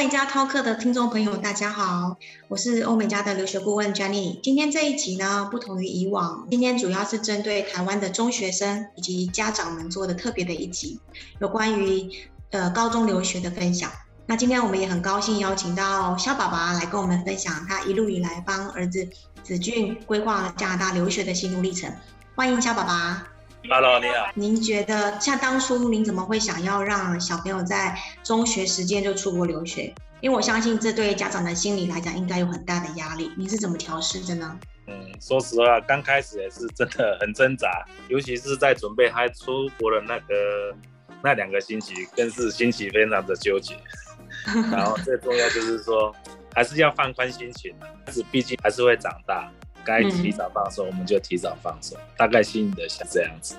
[0.00, 2.16] 美家 Talk 的听众朋友，大家好，
[2.48, 4.40] 我是欧美家的留学顾问 Jenny。
[4.40, 10.98] 今天这一集呢，不同于以往，今天主要是针对台湾的中学生以及家长们做的特别的一集，
[11.38, 12.10] 有关于
[12.50, 13.90] 呃高中留学的分享。
[14.24, 19.06] 那今天我们也很高兴邀请到肖爸爸来跟我们分享他一路以来帮儿子
[19.42, 21.92] 子俊规划加拿大留学的心路历程。
[22.34, 23.26] 欢迎肖爸爸。
[23.68, 24.30] Hello，你好。
[24.34, 29.94] 您觉得像当初您怎么会想要让小朋友在中学时间就出国留学？
[30.20, 33.30] 因为我相信这对家长的心理来讲应该有很大的压力。
[33.36, 34.58] 你是怎么调试的呢？
[34.86, 40.74] 嗯，说实话，刚开始也是真的很挣扎，尤其是在准备他出国的那个
[41.22, 43.76] 那两个星期，更是心情非常的纠结。
[44.72, 46.14] 然后最重要就是说，
[46.54, 47.72] 还是要放宽心情，
[48.04, 49.50] 孩子毕竟还是会长大。
[49.90, 53.56] 该提早放松，我们就提早放松，嗯、大概心里的想这样子。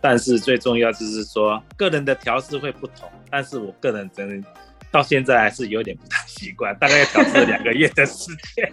[0.00, 3.08] 但是最重要就是说，个人的调试会不同。
[3.30, 4.48] 但是我个人真的
[4.90, 8.72] 到现在还是有点不太习惯，大概要调试两个月的时间。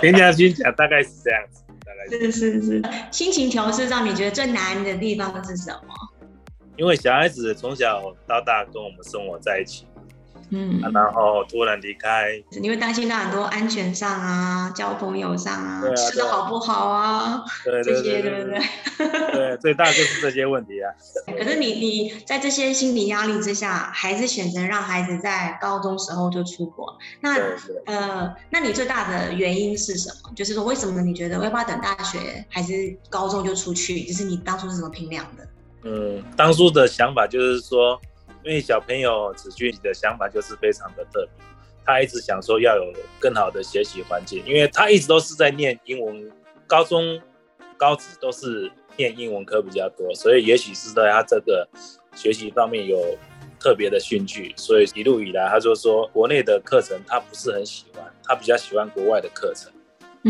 [0.00, 1.62] 平常心讲，大概是这样子。
[1.84, 5.94] 大概是是是，心情调试让你觉得最难的地方是什么？
[6.76, 9.86] 因为小孩子从小到大跟我们生活在一起。
[10.50, 18.50] 嗯、啊，然后突然离开，你会担心他很多安全上啊，交朋友上啊，啊吃的好不好啊，对对对对这些对不
[19.32, 19.32] 对？
[19.32, 20.92] 对，最大就是这些问题啊。
[21.26, 26.96] 可是你你在这些心理压力之下，还是选择让孩子在高中时候就出国。
[27.20, 27.36] 那
[27.86, 30.32] 呃，那你最大的原因是什么？
[30.36, 34.04] 就是说，为什么你觉得我要不要等大学还是高中就出去？
[34.04, 35.48] 就是你当初是怎么评量的？
[35.82, 38.00] 嗯，当初的想法就是说。
[38.46, 41.44] 因为小朋友子俊的想法就是非常的特别，
[41.84, 46.30] 他一直想说要有更好的学习环境，因为他一直都是在念英文，
[46.64, 47.20] 高中、
[47.76, 51.68] 高职都是念英文科比较多，所以也许是在他这个
[52.14, 53.18] 学习方面有
[53.58, 59.72] 特别的兴趣，所以一路以来他就说国内的课程他不是很喜欢，他比较喜欢国外的课程。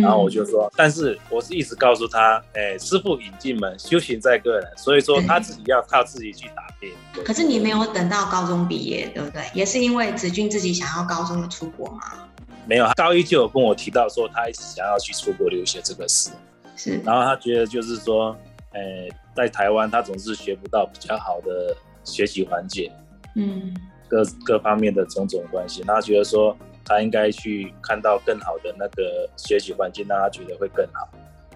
[0.02, 6.92] 然后我就说，但是我是一直告诉他，哎，师傅引进门，修行在个人，所以说他自己要靠自己去打拼。
[7.24, 9.42] 可是你没有等到高中毕业，对不对？
[9.54, 12.28] 也是因为子君自己想要高中的出国吗？
[12.66, 16.30] 没有，高一就有跟我提到说，他一直想要去出国留学这个事。
[16.76, 17.00] 是。
[17.04, 18.36] 然后他觉得就是说，
[18.72, 21.74] 哎，在台湾他总是学不到比较好的
[22.04, 22.90] 学习环境，
[23.34, 23.74] 嗯，
[24.08, 26.56] 各各方面的种种关系，他觉得说。
[26.86, 31.08] 他应该去看到更好的那个学习环境，让他觉得会更好。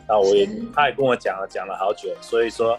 [0.09, 2.13] 那我也，他也跟我讲了，讲了好久。
[2.21, 2.73] 所以说，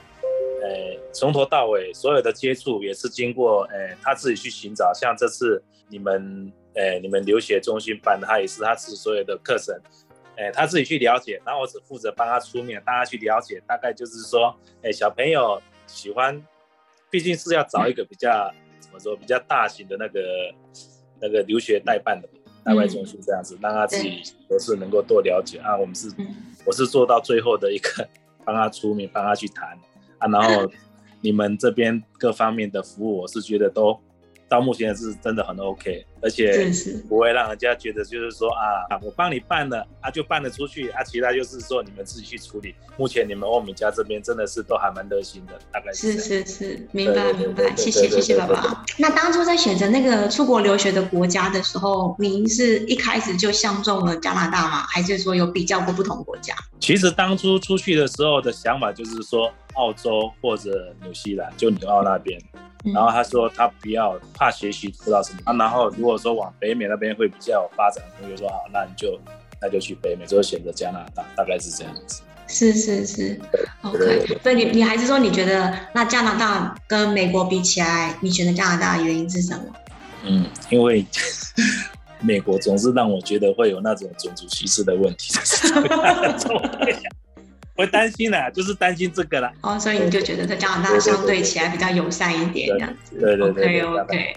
[0.62, 0.70] 呃，
[1.14, 4.94] 从头到尾所有的接触也是经过，呃，他自己去寻找。
[4.94, 9.74] 像这次你们，呃，你们留学中心办的，他也是他自己所有的课程，
[10.36, 11.42] 呃，他自己去了解。
[11.46, 13.64] 然后我只负责帮他出面，大家去了解。
[13.66, 16.46] 大概就是说，呃，小朋友喜欢，
[17.10, 20.54] 毕竟是要找一个比较怎么说，比较大型的那个
[21.22, 22.28] 那个留学代办的。
[22.64, 25.78] 海外中心这样子，让他自己都是能够多了解啊。
[25.78, 26.12] 我们是，
[26.66, 28.08] 我是做到最后的一个，
[28.46, 29.78] 帮他出面，帮他去谈
[30.20, 30.28] 啊。
[30.28, 30.70] 然后
[31.22, 34.00] 你们这边各方面的服务，我是觉得都。
[34.52, 36.70] 到目前是真的很 OK，而且
[37.08, 42.76] 不会让人家觉得就是说啊，我帮你办了啊，就办得出去啊，其他就是说你们自己去处理。
[42.98, 48.84] 目前你们欧米茄这边真的是都还蛮热心的，大概是是是是，明白明白，谢谢谢谢爸爸。
[49.00, 54.86] 那当初在选择那个出国留学的国家的时候，您是一开始就相中了加拿大吗？
[54.90, 56.54] 还是说有比较过不同国家？
[56.78, 62.38] 其实当初出去的时候的想法就是说澳洲或者纽西兰，就纽澳那边。
[62.94, 69.20] 然后他说他不要怕学习不知道什么啊，然后如果说往北美那边会比较有发展，我就说好，那你就
[69.62, 72.22] 那就去北美，就选择加拿大，大概是这样子。
[72.48, 73.40] 是是是
[73.82, 74.40] ，OK。
[74.44, 79.64] 所以你你还是说你觉得那加拿大跟美国比起来，你选择加拿大的原因是什么？
[80.24, 81.06] 嗯，因为
[82.20, 85.34] 美国总是让我觉得会有那种种族歧视的问题。
[87.76, 89.52] 会担心的，就是担心这个了。
[89.62, 93.20] 哦，所以你就觉得在加拿大相对起来比较友善一点，这样子。
[93.20, 93.82] 对对对。
[93.82, 94.34] OK OK。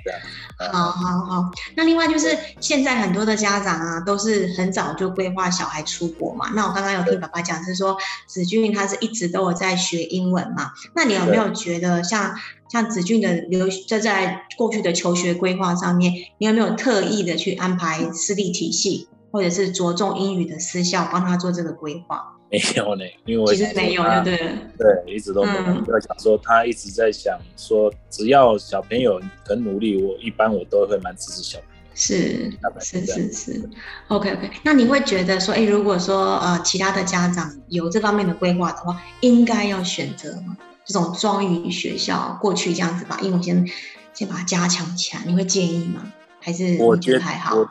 [0.72, 1.50] 好好好。
[1.74, 2.28] 那另外就是
[2.60, 6.48] 现在很多的家长啊，都是很早就规划小孩出国嘛。
[6.54, 7.96] 那我刚刚有听爸爸讲，是说
[8.26, 10.70] 子俊他是一直都有在学英文嘛。
[10.94, 12.36] 那你有没有觉得像
[12.70, 22.33] 像子俊的留在在过去的求学规划上面，你有没有特意的去安排私立体系，或者是着重英语的私校，帮他做这个规划？
[22.54, 24.38] 没有呢， 因为我其实没有，对对？
[24.78, 25.64] 对，一直都没有。
[25.64, 31.74] 要讲说，他一直在想说，只要小朋友很努力，我一般我都会蛮支持小朋友。
[31.96, 33.70] 是是是是
[34.08, 34.50] ，OK OK。
[34.64, 40.56] 那你会觉得说，哎，如果说呃其他的家长有这方面的规划的话，应该要选择吗？
[40.84, 43.64] 这种双语学校过去这样子把英文先
[44.12, 46.12] 先把它加强起来，你会建议吗？
[46.40, 47.56] 还是我觉得还好？
[47.56, 47.68] 我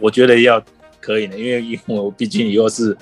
[0.00, 0.62] 我觉得要
[0.98, 2.96] 可以的，因为因为我毕竟以后是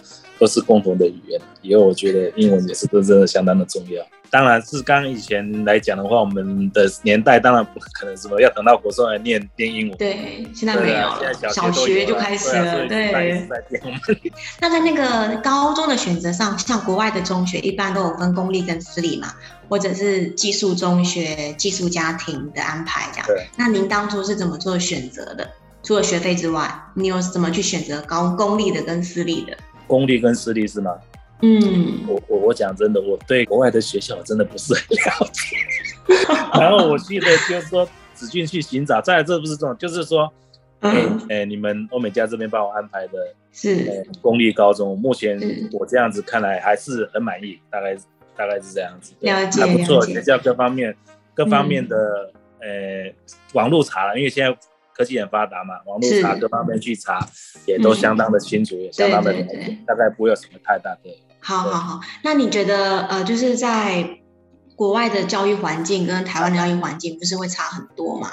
[0.44, 4.04] 都是共同的语言，以后我觉得英文也是真真的相当的重要。
[4.28, 9.96] 当然是刚以前来讲的话，我们的年代当然不可能什么要等到国中来念念英文。
[9.96, 12.86] 对，现在没有，现在小学就开始了。
[12.86, 13.10] 对，
[13.70, 13.82] 对。
[14.60, 19.28] 那在那个高中的选择上，像国外的中学一般都有分公立跟私立嘛，
[19.70, 23.26] 或者是寄宿中学、寄宿家庭的安排这样。
[23.26, 23.46] 对。
[23.56, 25.48] 那您当初是怎么做选择的？
[25.82, 29.56] 除了学费之外，你有怎么去选择高公立的跟私立的？
[29.86, 30.96] 公立跟私立是吗？
[31.42, 35.56] 嗯，我我我讲真的，我对国外的学校真的不是很了解。
[36.58, 40.32] 然后我记得就是说，子俊去寻找，再来这不是这种，就是说，
[40.80, 43.18] 哎、嗯欸欸、你们欧美家这边帮我安排的
[43.52, 45.38] 是、欸、公立高中，目前
[45.72, 47.94] 我这样子看来还是很满意，大概
[48.36, 50.96] 大概是这样子，了解，还不错，学校各方面
[51.34, 53.12] 各方面的呃、
[53.52, 54.56] 网络查了，因为现在。
[54.94, 57.28] 科技很发达嘛，网络查各方面去查，
[57.66, 61.10] 也都相当的清楚，嗯、也相当的了解，大概不会有什么太大的。
[61.40, 64.20] 好好好，那你觉得呃，就是在
[64.76, 68.30] 国外的教育环境跟台湾的教育环境不是会差很多嘛？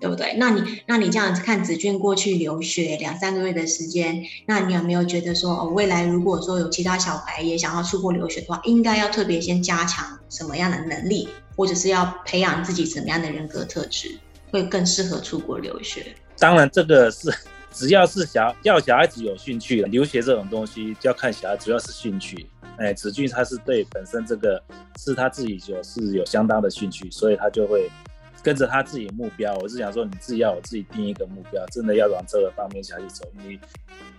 [0.00, 0.34] 对不对？
[0.38, 14.18] 那你那你这样子看子俊过去留学两三个月的时间，那你有没有觉得说，哦，未来如果说有其他小孩也想要出国留学的话，应该要特别先加强什么样的能力，或者是要培养自己什么样的人格特质？
[14.54, 16.14] 会更适合出国留学。
[16.38, 17.28] 当然，这个是
[17.72, 22.46] 只要是小要小孩子有兴趣留学这种东西，就要看小孩主要是兴趣。
[22.76, 24.62] 哎，子俊他是对本身这个
[24.96, 27.90] 是他自己就是有相当的兴趣，所以他就会
[28.44, 29.52] 跟着他自己的目标。
[29.56, 33.28] 我是想说，你自己要有自己定一个目标，真的要往这个方面下去走。
[33.32, 33.58] 你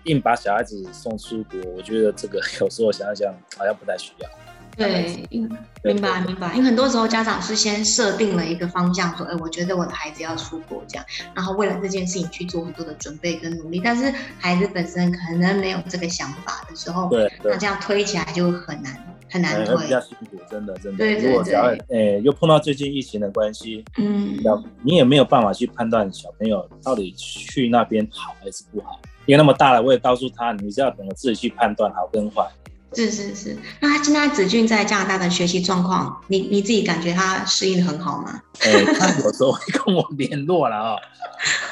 [0.04, 4.30] 硬把小孩子送出国，我觉得这个 有时候想想，好像不太需要。
[4.78, 6.54] 对，明白明白。
[6.54, 13.82] 因为很多时候家长是先设定了一个方向，说，哎，我觉得我的孩子要出国这样，然后为了这件事情去做很多的准备跟努力。
[13.84, 18.96] 但是孩子本身可能没有这个想法的时候，对，那这样推起来就很难
[19.30, 20.98] 很难推，比较辛苦，真的真的。
[20.98, 21.30] 对对对。
[21.30, 24.38] 如果小孩，哎，又碰到最近疫情的关系，嗯，
[24.82, 29.00] 你也没有办法去判断小朋友到底去那边好还是不好。
[29.26, 32.48] 因为那么大了，我也告诉他，你是要懂得自己去判断好跟坏。
[32.96, 38.42] 是是是，那他现在子俊在加拿大的学习状况，你你自己感觉他适应的很好吗？
[38.62, 40.96] 哎、欸，他有时候会跟我联络了啊，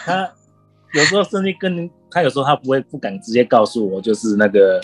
[0.06, 0.30] 他
[0.94, 4.82] 有时候甚至跟他有时候他不会不敢直接告诉我，就是那个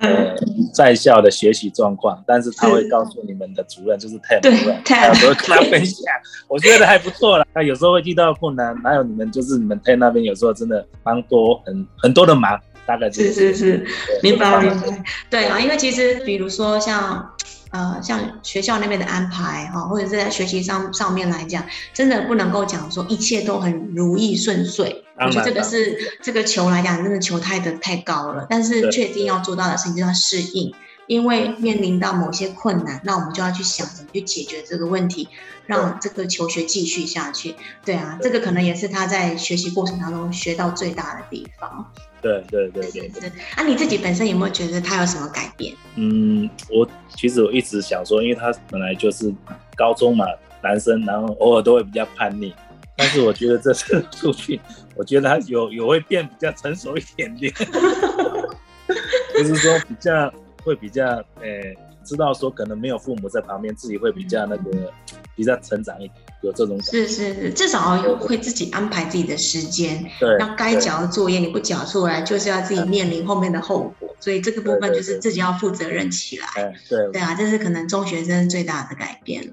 [0.00, 0.34] 呃
[0.74, 6.04] 在校的学习状况，但是他会告诉你们的主任，就是 Ted 主任，有时候跟他分享，
[6.48, 7.46] 我觉得还不错了。
[7.54, 12.60] 他有时候会遇到困难，哪有你们就是你们 Ted 那边有时候真的帮多很很多的忙。
[12.88, 13.86] 大概是是是，
[14.22, 15.04] 明白明白。
[15.28, 17.34] 对啊，因为其实比如说像
[17.70, 21.62] 呃像学校那边的安排哈，或者是在学习上上面来讲，
[21.92, 25.04] 真的不能够讲说一切都很如意顺遂。
[25.20, 28.46] 我觉得这个是这个球来讲，真的球太的太高了。
[28.48, 30.72] 但是确定要做到的事情就要适应，
[31.08, 35.26] 因为面临到某些困难，那我们就要去想怎么去解决这个问题，
[35.66, 37.56] 让这个求学继续下去。
[37.84, 41.90] 对啊，这个可能也是他在学习过程当中学到最大的地方。
[42.20, 45.74] 对对对对对，啊，你自己本身有没有觉得他有什么改变？
[45.94, 49.32] 嗯，我其实我一直想说，因为他本来就是
[49.76, 50.26] 高中嘛，
[50.62, 52.52] 男生，然后偶尔都会比较叛逆，
[52.96, 54.60] 但是我觉得这次出去，
[54.94, 57.50] 我觉得他有有会变比较成熟一点点，
[59.38, 60.30] 就是说比较
[60.68, 61.02] 会比较，
[61.40, 64.92] 诶、欸，知道说可能没有父母在旁边，自己会比较那个
[65.34, 66.12] 比较成长一点。
[66.42, 76.46] 有这种是是是，至少有会自己安排自己的时间，对，那该交的作业你不交出来，就是要自己面临后面的后果，所以这个部分就是自己要负责任起来。
[76.88, 79.52] 对啊，这是可能中学生最大的改变了。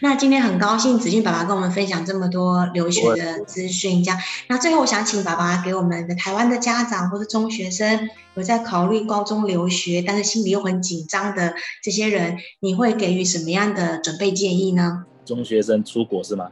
[0.00, 4.20] 那今天很高兴子俊爸爸跟我们分享这么多留学的资讯，这样。
[4.48, 15.06] 那最后我想请爸爸给我们的台湾的家长或者中学生有在考虑高中留学，但是心里又很紧张的这些人，你会给予什么样的准备建议呢？
[15.24, 16.50] 中学生出国是吗？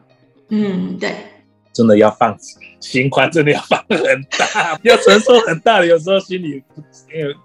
[0.48, 1.16] 嗯，对，
[1.76, 2.34] 真的要放
[2.80, 5.86] 心宽，真的要放很大， 要承受很大的。
[5.86, 6.62] 有时候心里
[7.12, 7.36] 因为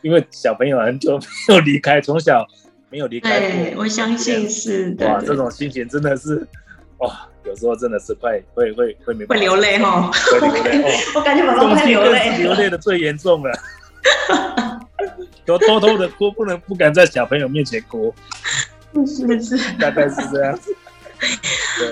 [0.00, 2.46] 因为小朋友很久没有离开，从小
[2.88, 5.06] 没有离开过，我相信是的。
[5.06, 6.46] 哇，这种心情真的是
[6.98, 10.88] 哇，有时候真的是快会会会没会流泪哈，会流泪哦。
[11.16, 13.52] 我感觉宝宝快流泪，流泪的最严重了，
[15.44, 18.14] 都偷偷的哭，不能不敢在小朋友面前哭。
[19.06, 20.74] 是是，大概是这样子。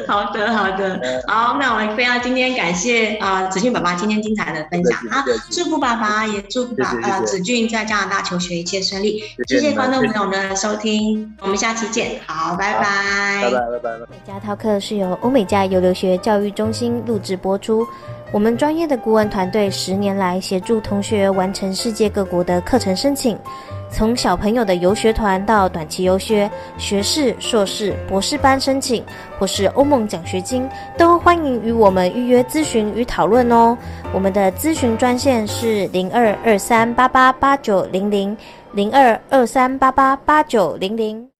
[0.07, 4.99] 好的，好的，好，那我们非常今天感谢啊、呃、子俊爸爸今天精彩的分享。
[5.11, 13.91] 啊，祝福爸爸，也祝福爸呃子俊在加拿大求学一切顺利，谢谢观众朋友们的收听，我们下期见，好，拜拜，拜拜，拜拜。
[14.11, 17.87] 美加 Talk 是由欧美加游留学教育中心录制播出，
[18.33, 23.39] 我们专业的顾问团队十年来协助同学完成世界各国的课程申请。
[23.91, 29.05] 从小朋友的游学团到短期游学、学士、硕士、博士班申请，
[29.39, 33.77] 或是欧盟奖学金，都欢迎与我们预约咨询与讨论哦。
[34.15, 38.35] 我们的咨询专线是零二二三八八八九零零
[38.73, 41.32] 零二二三八八八九零零。